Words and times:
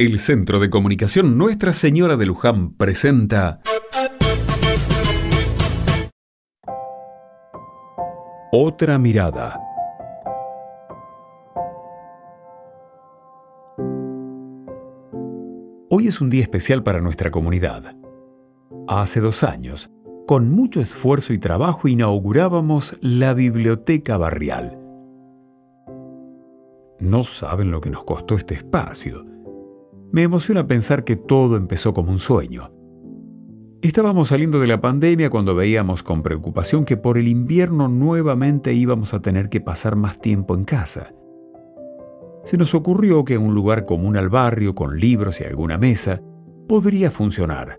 El 0.00 0.20
Centro 0.20 0.60
de 0.60 0.70
Comunicación 0.70 1.36
Nuestra 1.36 1.72
Señora 1.72 2.16
de 2.16 2.24
Luján 2.24 2.72
presenta 2.74 3.60
Otra 8.52 8.96
mirada. 9.00 9.60
Hoy 15.90 16.06
es 16.06 16.20
un 16.20 16.30
día 16.30 16.42
especial 16.42 16.84
para 16.84 17.00
nuestra 17.00 17.32
comunidad. 17.32 17.96
Hace 18.86 19.18
dos 19.18 19.42
años, 19.42 19.90
con 20.28 20.48
mucho 20.48 20.80
esfuerzo 20.80 21.32
y 21.32 21.38
trabajo, 21.38 21.88
inaugurábamos 21.88 22.96
la 23.00 23.34
Biblioteca 23.34 24.16
Barrial. 24.16 24.78
No 27.00 27.24
saben 27.24 27.72
lo 27.72 27.80
que 27.80 27.90
nos 27.90 28.04
costó 28.04 28.36
este 28.36 28.54
espacio 28.54 29.37
me 30.12 30.22
emociona 30.22 30.66
pensar 30.66 31.04
que 31.04 31.16
todo 31.16 31.56
empezó 31.56 31.92
como 31.92 32.10
un 32.10 32.18
sueño. 32.18 32.72
Estábamos 33.80 34.28
saliendo 34.28 34.58
de 34.58 34.66
la 34.66 34.80
pandemia 34.80 35.30
cuando 35.30 35.54
veíamos 35.54 36.02
con 36.02 36.22
preocupación 36.22 36.84
que 36.84 36.96
por 36.96 37.16
el 37.16 37.28
invierno 37.28 37.86
nuevamente 37.88 38.74
íbamos 38.74 39.14
a 39.14 39.22
tener 39.22 39.48
que 39.48 39.60
pasar 39.60 39.94
más 39.94 40.20
tiempo 40.20 40.56
en 40.56 40.64
casa. 40.64 41.12
Se 42.42 42.56
nos 42.56 42.74
ocurrió 42.74 43.24
que 43.24 43.38
un 43.38 43.54
lugar 43.54 43.84
común 43.84 44.16
al 44.16 44.30
barrio, 44.30 44.74
con 44.74 44.98
libros 44.98 45.40
y 45.40 45.44
alguna 45.44 45.78
mesa, 45.78 46.20
podría 46.66 47.10
funcionar, 47.10 47.78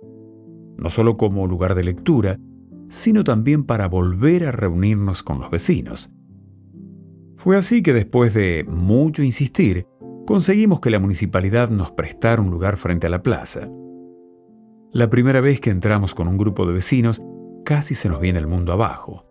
no 0.78 0.90
solo 0.90 1.18
como 1.18 1.48
lugar 1.48 1.76
de 1.76 1.84
lectura, 1.84 2.40
sino 2.88 3.24
también 3.24 3.64
para 3.66 3.88
volver 3.88 4.46
a 4.46 4.52
reunirnos 4.52 5.22
con 5.22 5.40
los 5.40 5.50
vecinos. 5.52 6.12
Fue 7.38 7.58
así 7.58 7.82
que 7.82 7.94
después 7.94 8.34
de 8.34 8.66
mucho 8.68 9.24
insistir, 9.24 9.86
conseguimos 10.30 10.80
que 10.80 10.92
la 10.92 11.00
municipalidad 11.00 11.72
nos 11.72 11.90
prestara 11.90 12.40
un 12.40 12.52
lugar 12.52 12.78
frente 12.78 13.08
a 13.08 13.10
la 13.10 13.24
plaza. 13.24 13.68
La 14.92 15.10
primera 15.10 15.42
vez 15.42 15.60
que 15.60 15.72
entramos 15.72 16.14
con 16.14 16.28
un 16.28 16.38
grupo 16.38 16.68
de 16.68 16.74
vecinos, 16.74 17.20
casi 17.66 17.96
se 17.96 18.10
nos 18.10 18.20
viene 18.20 18.38
el 18.38 18.46
mundo 18.46 18.72
abajo. 18.72 19.26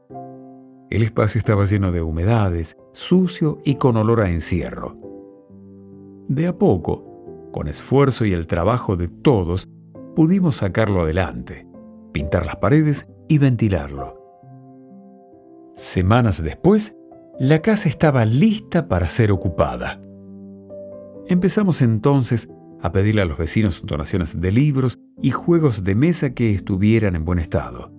El 0.90 1.04
espacio 1.04 1.38
estaba 1.38 1.66
lleno 1.66 1.92
de 1.92 2.02
humedades, 2.02 2.76
sucio 2.92 3.58
y 3.64 3.76
con 3.76 3.96
olor 3.96 4.22
a 4.22 4.28
encierro. 4.28 4.96
De 6.26 6.48
a 6.48 6.58
poco, 6.58 7.48
con 7.52 7.68
esfuerzo 7.68 8.24
y 8.24 8.32
el 8.32 8.48
trabajo 8.48 8.96
de 8.96 9.06
todos, 9.06 9.68
pudimos 10.16 10.56
sacarlo 10.56 11.02
adelante, 11.02 11.64
pintar 12.12 12.44
las 12.44 12.56
paredes 12.56 13.06
y 13.28 13.38
ventilarlo. 13.38 14.20
Semanas 15.76 16.42
después, 16.42 16.96
la 17.38 17.62
casa 17.62 17.88
estaba 17.88 18.24
lista 18.24 18.88
para 18.88 19.08
ser 19.08 19.30
ocupada. 19.30 20.02
Empezamos 21.28 21.82
entonces 21.82 22.48
a 22.80 22.90
pedirle 22.90 23.20
a 23.20 23.26
los 23.26 23.36
vecinos 23.36 23.82
donaciones 23.84 24.40
de 24.40 24.50
libros 24.50 24.98
y 25.20 25.30
juegos 25.30 25.84
de 25.84 25.94
mesa 25.94 26.32
que 26.32 26.54
estuvieran 26.54 27.14
en 27.16 27.26
buen 27.26 27.38
estado. 27.38 27.92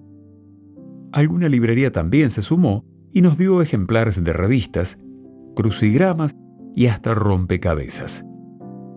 Alguna 1.12 1.48
librería 1.48 1.92
también 1.92 2.32
se 2.32 2.42
sumó 2.42 2.86
y 3.14 3.22
nos 3.22 3.38
dio 3.38 3.62
ejemplares 3.62 4.24
de 4.24 4.34
revistas, 4.34 4.98
crucigramas 5.56 6.36
y 6.76 6.88
hasta 6.88 7.14
rompecabezas. 7.14 8.26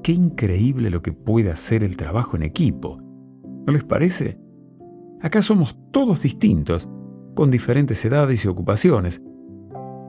Qué 0.02 0.12
increíble 0.12 0.88
lo 0.88 1.02
que 1.02 1.12
puede 1.12 1.50
hacer 1.50 1.84
el 1.84 1.98
trabajo 1.98 2.34
en 2.34 2.42
equipo. 2.42 3.02
¿No 3.66 3.72
les 3.72 3.84
parece? 3.84 4.38
Acá 5.20 5.42
somos 5.42 5.76
todos 5.90 6.22
distintos, 6.22 6.88
con 7.34 7.50
diferentes 7.50 8.02
edades 8.02 8.46
y 8.46 8.48
ocupaciones. 8.48 9.20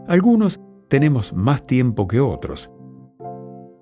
Algunos 0.08 0.62
tenemos 0.88 1.34
más 1.34 1.68
tiempo 1.68 2.08
que 2.08 2.22
otros 2.22 2.72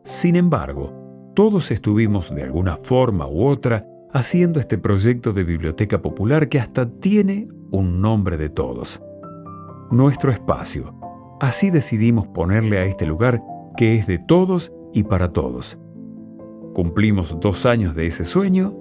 sin 0.04 0.36
embargo, 0.36 1.32
todos 1.36 1.72
estuvimos 1.72 2.34
de 2.34 2.44
alguna 2.44 2.78
forma 2.84 3.28
u 3.28 3.46
otra 3.46 3.86
haciendo 4.14 4.60
este 4.60 4.78
proyecto 4.78 5.32
de 5.34 5.44
biblioteca 5.44 6.02
popular 6.02 6.50
que 6.50 6.60
hasta 6.60 6.90
tiene 6.90 7.48
un 7.72 8.02
nombre 8.02 8.38
de 8.38 8.50
todos. 8.50 9.02
Nuestro 9.90 10.32
espacio. 10.32 10.94
Así 11.40 11.70
decidimos 11.70 12.28
ponerle 12.28 12.78
a 12.80 12.86
este 12.86 13.06
lugar 13.06 13.42
que 13.78 13.96
es 13.96 14.08
de 14.08 14.20
todos 14.20 14.72
y 14.94 15.04
para 15.04 15.32
todos. 15.32 15.80
Cumplimos 16.74 17.38
dos 17.40 17.66
años 17.66 17.96
de 17.96 18.08
ese 18.08 18.26
sueño 18.26 18.76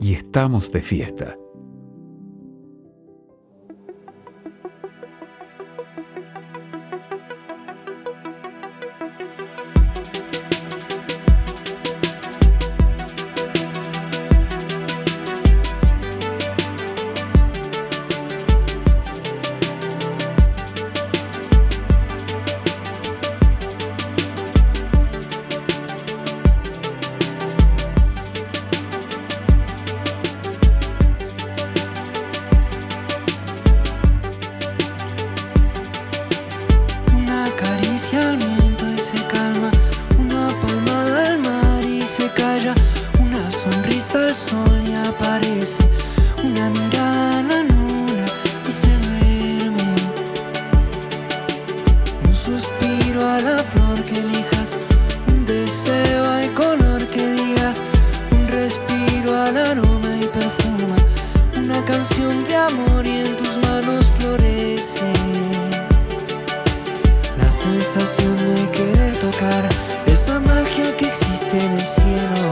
y 0.00 0.14
estamos 0.14 0.72
de 0.72 0.82
fiesta. 0.82 1.36
Canción 62.06 62.44
de 62.44 62.54
amor 62.54 63.06
y 63.06 63.20
en 63.20 63.34
tus 63.34 63.56
manos 63.66 64.04
florece. 64.18 65.10
La 67.38 67.50
sensación 67.50 68.36
de 68.36 68.70
querer 68.72 69.18
tocar 69.18 69.64
esa 70.04 70.38
magia 70.38 70.94
que 70.98 71.06
existe 71.06 71.64
en 71.64 71.72
el 71.72 71.86
cielo 71.86 72.42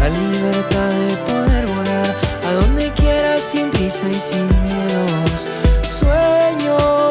la 0.00 0.08
libertad 0.08 0.90
de 0.90 1.16
poder 1.30 1.66
volar 1.66 2.16
a 2.48 2.52
donde 2.54 2.92
quieras 2.94 3.40
sin 3.40 3.70
prisa 3.70 4.08
y 4.08 4.20
sin 4.20 4.48
miedos. 4.64 5.46
Sueño 5.82 7.09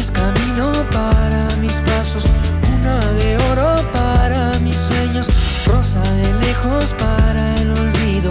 Eres 0.00 0.12
camino 0.12 0.72
para 0.90 1.54
mis 1.56 1.74
pasos, 1.82 2.24
una 2.74 2.98
de 3.12 3.36
oro 3.50 3.84
para 3.92 4.58
mis 4.60 4.78
sueños, 4.78 5.28
rosa 5.66 6.00
de 6.00 6.32
lejos 6.46 6.94
para 6.94 7.54
el 7.56 7.70
olvido 7.70 8.30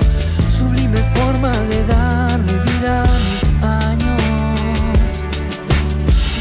forma 1.13 1.51
de 1.69 1.85
darle 1.85 2.53
vida 2.71 3.03
a 3.03 3.19
mis 3.27 3.43
años. 3.61 5.25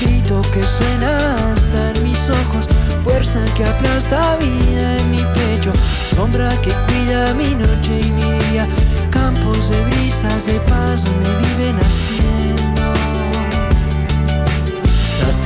Grito 0.01 0.41
que 0.51 0.67
suena 0.67 1.53
hasta 1.53 1.91
en 1.91 2.05
mis 2.05 2.31
ojos, 2.31 2.67
fuerza 2.99 3.41
que 3.55 3.67
aplasta 3.67 4.39
vida 4.39 4.99
en 5.01 5.11
mi 5.11 5.23
pecho, 5.35 5.73
sombra 6.17 6.59
que 6.63 6.73
cuida 6.87 7.35
mi 7.35 7.55
noche 7.55 8.01
y 8.01 8.11
mi 8.13 8.33
día, 8.49 8.67
campos 9.11 9.69
de 9.69 9.85
brisas 9.91 10.47
de 10.47 10.59
paz 10.61 11.05
donde 11.05 11.29
viven 11.49 11.77
haciendo. 11.81 12.18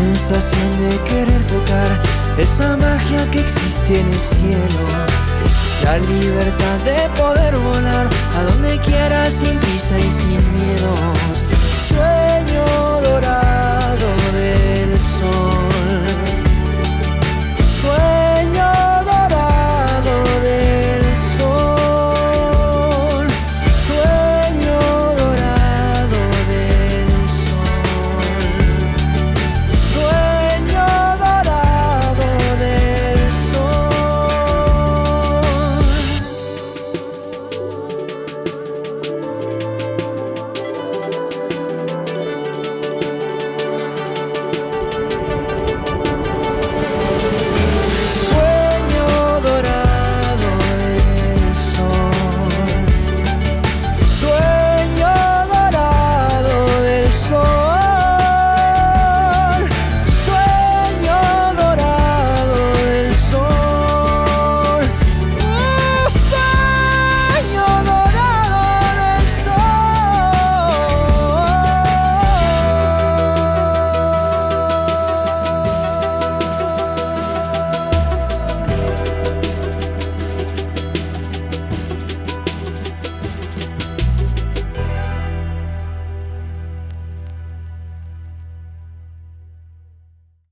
Sensación 0.02 0.70
de 0.80 0.98
querer 1.04 1.46
tocar 1.46 1.90
esa 2.36 2.76
magia 2.76 3.30
que 3.30 3.40
existe 3.40 4.00
en 4.00 4.06
el 4.06 4.18
cielo 4.18 4.84
la 5.84 5.98
libertad 5.98 6.78
de 6.84 7.08
poder 7.20 7.56
volar 7.56 8.08
a 8.36 8.42
donde 8.50 8.78
quiera 8.78 9.30
sin 9.30 9.58
prisa 9.58 9.98
y 9.98 10.10
sin 10.10 10.40
miedos. 10.54 11.44
Sueño 11.88 12.91